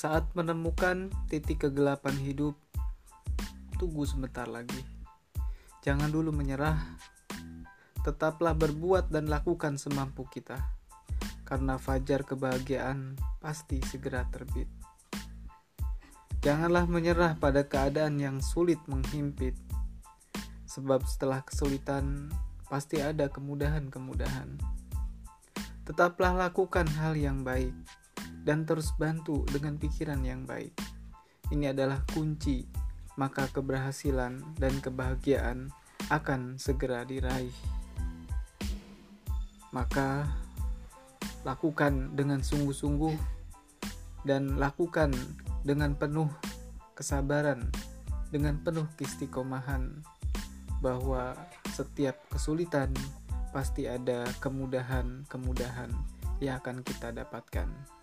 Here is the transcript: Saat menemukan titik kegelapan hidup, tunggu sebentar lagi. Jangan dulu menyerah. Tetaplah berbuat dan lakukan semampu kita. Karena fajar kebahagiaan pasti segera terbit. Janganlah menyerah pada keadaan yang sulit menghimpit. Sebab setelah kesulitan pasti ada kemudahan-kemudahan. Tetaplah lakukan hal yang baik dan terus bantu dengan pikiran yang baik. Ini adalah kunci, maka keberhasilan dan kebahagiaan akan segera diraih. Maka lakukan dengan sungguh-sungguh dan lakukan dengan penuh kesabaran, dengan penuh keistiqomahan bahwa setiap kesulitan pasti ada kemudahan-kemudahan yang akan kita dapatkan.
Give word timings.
Saat 0.00 0.32
menemukan 0.32 1.12
titik 1.28 1.68
kegelapan 1.68 2.16
hidup, 2.24 2.56
tunggu 3.76 4.08
sebentar 4.08 4.48
lagi. 4.48 4.80
Jangan 5.84 6.08
dulu 6.08 6.32
menyerah. 6.32 6.96
Tetaplah 8.00 8.56
berbuat 8.56 9.12
dan 9.12 9.28
lakukan 9.28 9.76
semampu 9.76 10.24
kita. 10.24 10.56
Karena 11.44 11.76
fajar 11.76 12.24
kebahagiaan 12.24 13.20
pasti 13.44 13.84
segera 13.84 14.24
terbit. 14.32 14.72
Janganlah 16.40 16.88
menyerah 16.88 17.36
pada 17.36 17.68
keadaan 17.68 18.16
yang 18.16 18.40
sulit 18.40 18.80
menghimpit. 18.88 19.52
Sebab 20.64 21.04
setelah 21.04 21.44
kesulitan 21.44 22.32
pasti 22.72 23.04
ada 23.04 23.28
kemudahan-kemudahan. 23.28 24.48
Tetaplah 25.84 26.32
lakukan 26.48 26.88
hal 26.88 27.20
yang 27.20 27.44
baik 27.44 27.76
dan 28.44 28.64
terus 28.64 28.92
bantu 28.96 29.44
dengan 29.48 29.76
pikiran 29.76 30.20
yang 30.24 30.48
baik. 30.48 30.72
Ini 31.50 31.74
adalah 31.74 32.00
kunci, 32.14 32.64
maka 33.18 33.50
keberhasilan 33.50 34.56
dan 34.56 34.74
kebahagiaan 34.80 35.68
akan 36.08 36.56
segera 36.56 37.04
diraih. 37.04 37.52
Maka 39.70 40.26
lakukan 41.44 42.14
dengan 42.16 42.42
sungguh-sungguh 42.42 43.16
dan 44.24 44.56
lakukan 44.60 45.12
dengan 45.64 45.96
penuh 45.96 46.28
kesabaran, 46.96 47.68
dengan 48.28 48.60
penuh 48.60 48.84
keistiqomahan 48.96 50.04
bahwa 50.80 51.36
setiap 51.72 52.16
kesulitan 52.32 52.92
pasti 53.52 53.88
ada 53.88 54.24
kemudahan-kemudahan 54.40 55.90
yang 56.40 56.56
akan 56.60 56.80
kita 56.80 57.12
dapatkan. 57.12 57.99